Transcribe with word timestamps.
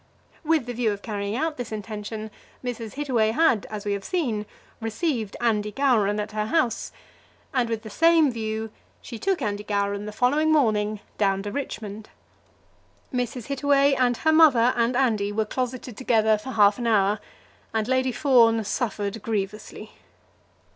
With 0.43 0.65
the 0.65 0.73
view 0.73 0.91
of 0.91 1.03
carrying 1.03 1.35
out 1.35 1.57
this 1.57 1.71
intention, 1.71 2.31
Mrs. 2.65 2.93
Hittaway 2.93 3.33
had, 3.33 3.67
as 3.69 3.85
we 3.85 3.93
have 3.93 4.03
seen, 4.03 4.47
received 4.79 5.37
Andy 5.39 5.71
Gowran 5.71 6.19
at 6.19 6.31
her 6.31 6.41
own 6.41 6.47
house; 6.47 6.91
and 7.53 7.69
with 7.69 7.83
the 7.83 7.89
same 7.91 8.31
view 8.31 8.71
she 9.03 9.19
took 9.19 9.43
Andy 9.43 9.63
Gowran 9.63 10.07
the 10.07 10.11
following 10.11 10.51
morning 10.51 11.01
down 11.19 11.43
to 11.43 11.51
Richmond. 11.51 12.09
Mrs. 13.13 13.45
Hittaway, 13.45 13.93
and 13.93 14.17
her 14.17 14.31
mother, 14.31 14.73
and 14.75 14.95
Andy 14.97 15.31
were 15.31 15.45
closeted 15.45 15.95
together 15.97 16.35
for 16.39 16.53
half 16.53 16.79
an 16.79 16.87
hour, 16.87 17.19
and 17.71 17.87
Lady 17.87 18.11
Fawn 18.11 18.63
suffered 18.63 19.21
grievously. 19.21 19.91